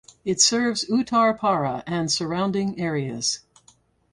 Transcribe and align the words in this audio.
It 0.25 0.41
serves 0.41 0.83
Uttarpara 0.85 1.83
and 1.85 2.11
surrounding 2.11 2.79
areas. 2.79 3.41